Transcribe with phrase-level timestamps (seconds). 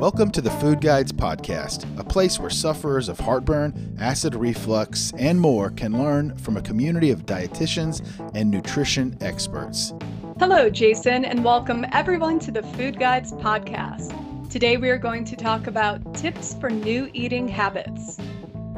[0.00, 5.38] Welcome to the Food Guides Podcast, a place where sufferers of heartburn, acid reflux, and
[5.38, 8.00] more can learn from a community of dietitians
[8.34, 9.92] and nutrition experts.
[10.38, 14.48] Hello, Jason, and welcome everyone to the Food Guides Podcast.
[14.48, 18.16] Today we are going to talk about tips for new eating habits.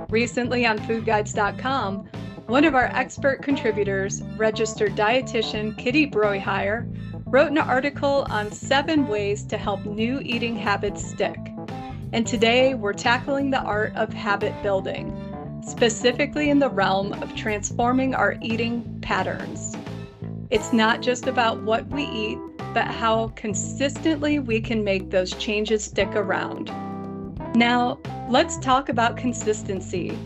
[0.09, 1.99] Recently on foodguides.com,
[2.49, 6.93] one of our expert contributors, registered dietitian Kitty Broihier,
[7.33, 11.39] wrote an article on seven ways to help new eating habits stick.
[12.13, 15.17] And today we're tackling the art of habit building,
[15.67, 19.75] specifically in the realm of transforming our eating patterns.
[20.51, 22.39] It's not just about what we eat,
[22.75, 26.71] but how consistently we can make those changes stick around.
[27.57, 30.19] Now, let's talk about consistency,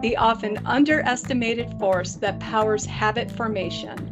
[0.00, 4.11] the often underestimated force that powers habit formation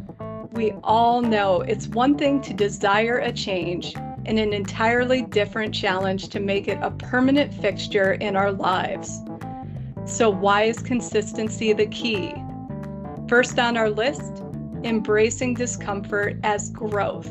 [0.61, 3.95] we all know it's one thing to desire a change
[4.27, 9.21] and an entirely different challenge to make it a permanent fixture in our lives.
[10.05, 12.35] So, why is consistency the key?
[13.27, 14.43] First on our list,
[14.83, 17.27] embracing discomfort as growth.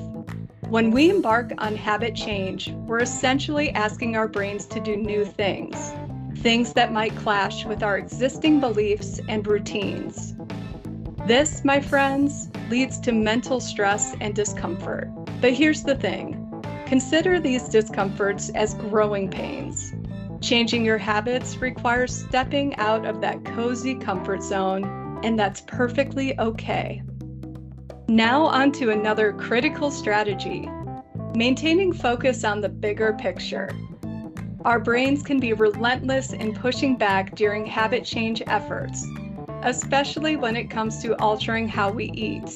[0.69, 5.93] When we embark on habit change, we're essentially asking our brains to do new things,
[6.39, 10.35] things that might clash with our existing beliefs and routines.
[11.27, 15.09] This, my friends, leads to mental stress and discomfort.
[15.41, 16.37] But here's the thing
[16.87, 19.93] consider these discomforts as growing pains.
[20.41, 27.03] Changing your habits requires stepping out of that cozy comfort zone, and that's perfectly okay.
[28.09, 30.69] Now, on to another critical strategy
[31.35, 33.71] maintaining focus on the bigger picture.
[34.65, 39.07] Our brains can be relentless in pushing back during habit change efforts,
[39.63, 42.55] especially when it comes to altering how we eat.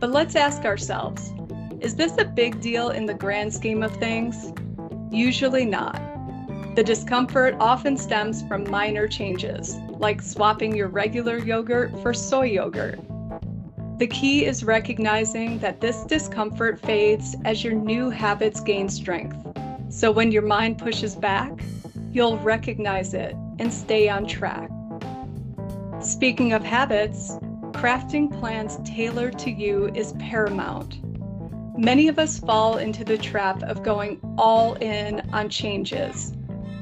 [0.00, 1.32] But let's ask ourselves
[1.80, 4.52] is this a big deal in the grand scheme of things?
[5.10, 6.00] Usually not.
[6.74, 12.98] The discomfort often stems from minor changes, like swapping your regular yogurt for soy yogurt.
[13.98, 19.36] The key is recognizing that this discomfort fades as your new habits gain strength.
[19.88, 21.52] So when your mind pushes back,
[22.10, 24.70] you'll recognize it and stay on track.
[26.06, 27.32] Speaking of habits,
[27.72, 31.00] crafting plans tailored to you is paramount.
[31.76, 36.32] Many of us fall into the trap of going all in on changes,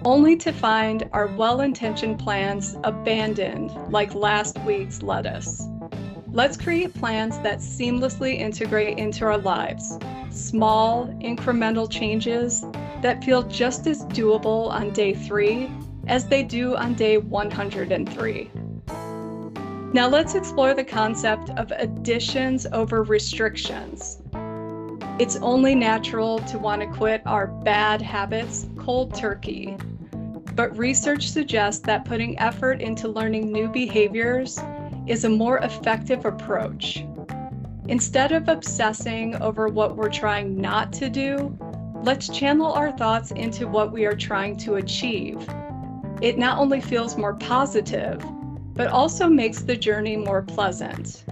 [0.04, 5.66] only to find our well intentioned plans abandoned like last week's lettuce.
[6.30, 9.98] Let's create plans that seamlessly integrate into our lives.
[10.28, 12.62] Small, incremental changes
[13.00, 15.70] that feel just as doable on day three
[16.08, 18.50] as they do on day 103.
[19.94, 24.18] Now let's explore the concept of additions over restrictions.
[25.20, 29.76] It's only natural to want to quit our bad habits cold turkey.
[30.56, 34.58] But research suggests that putting effort into learning new behaviors
[35.06, 37.04] is a more effective approach.
[37.86, 41.56] Instead of obsessing over what we're trying not to do,
[42.02, 45.48] let's channel our thoughts into what we are trying to achieve.
[46.20, 48.20] It not only feels more positive,
[48.74, 51.24] but also makes the journey more pleasant.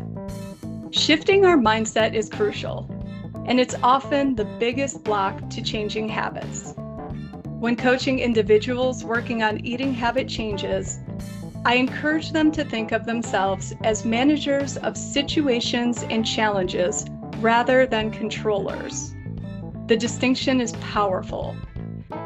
[0.91, 2.89] Shifting our mindset is crucial,
[3.47, 6.75] and it's often the biggest block to changing habits.
[7.59, 11.01] When coaching individuals working on eating habit changes,
[11.65, 17.05] I encourage them to think of themselves as managers of situations and challenges
[17.39, 19.15] rather than controllers.
[19.87, 21.57] The distinction is powerful.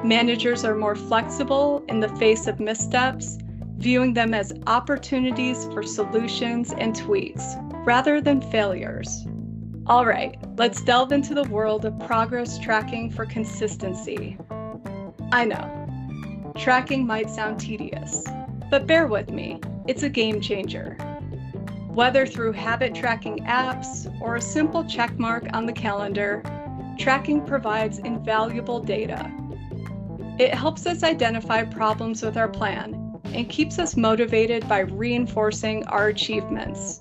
[0.02, 3.38] Managers are more flexible in the face of missteps
[3.76, 7.54] viewing them as opportunities for solutions and tweaks
[7.84, 9.26] rather than failures.
[9.86, 14.36] All right, let's delve into the world of progress tracking for consistency.
[15.30, 18.24] I know, tracking might sound tedious,
[18.70, 20.94] but bear with me, it's a game changer.
[21.88, 26.42] Whether through habit tracking apps or a simple check mark on the calendar,
[26.98, 29.30] tracking provides invaluable data.
[30.38, 33.05] It helps us identify problems with our plan
[33.36, 37.00] and keeps us motivated by reinforcing our achievements.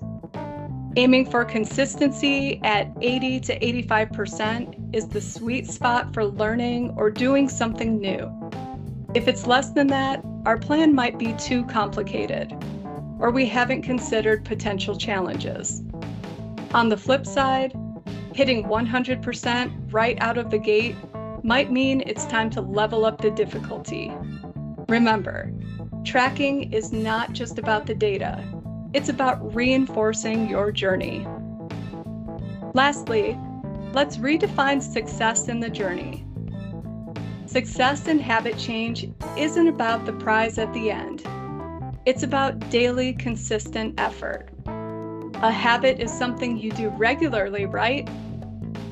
[0.96, 7.48] Aiming for consistency at 80 to 85% is the sweet spot for learning or doing
[7.48, 8.30] something new.
[9.14, 12.52] If it's less than that, our plan might be too complicated,
[13.18, 15.82] or we haven't considered potential challenges.
[16.72, 17.72] On the flip side,
[18.34, 20.96] hitting 100% right out of the gate
[21.42, 24.12] might mean it's time to level up the difficulty.
[24.88, 25.50] Remember,
[26.06, 28.40] Tracking is not just about the data,
[28.94, 31.26] it's about reinforcing your journey.
[32.74, 33.36] Lastly,
[33.92, 36.24] let's redefine success in the journey.
[37.46, 41.26] Success in habit change isn't about the prize at the end.
[42.06, 44.48] It's about daily, consistent effort.
[45.42, 48.08] A habit is something you do regularly, right?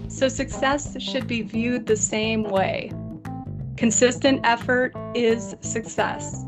[0.09, 2.91] So success should be viewed the same way.
[3.77, 6.45] Consistent effort is success.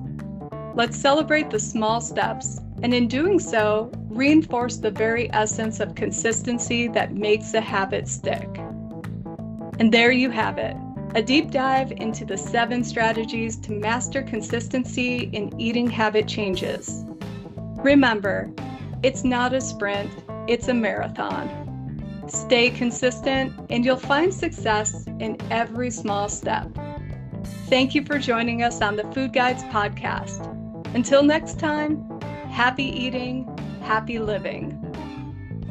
[0.76, 6.86] Let's celebrate the small steps, and in doing so, reinforce the very essence of consistency
[6.88, 8.46] that makes a habit stick.
[9.78, 10.76] And there you have it
[11.14, 17.06] a deep dive into the seven strategies to master consistency in eating habit changes.
[17.78, 18.52] Remember,
[19.02, 20.12] it's not a sprint,
[20.46, 21.48] it's a marathon.
[22.28, 26.68] Stay consistent, and you'll find success in every small step.
[27.70, 30.52] Thank you for joining us on the Food Guides podcast.
[30.94, 33.46] Until next time, happy eating,
[33.82, 34.82] happy living.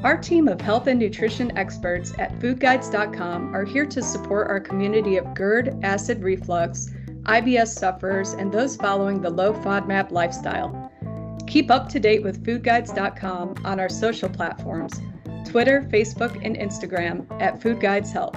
[0.03, 5.17] Our team of health and nutrition experts at foodguides.com are here to support our community
[5.17, 6.91] of GERD, acid reflux,
[7.23, 10.91] IBS sufferers, and those following the low FODMAP lifestyle.
[11.47, 15.01] Keep up to date with foodguides.com on our social platforms
[15.43, 18.35] Twitter, Facebook, and Instagram at Food Guides Help.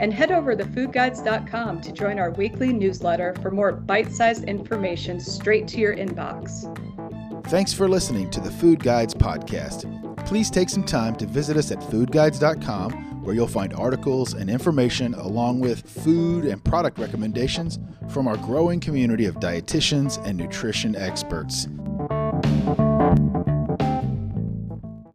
[0.00, 5.20] And head over to foodguides.com to join our weekly newsletter for more bite sized information
[5.20, 6.66] straight to your inbox.
[7.48, 9.86] Thanks for listening to the Food Guides podcast.
[10.26, 15.12] Please take some time to visit us at foodguides.com where you'll find articles and information
[15.14, 17.78] along with food and product recommendations
[18.08, 21.68] from our growing community of dietitians and nutrition experts.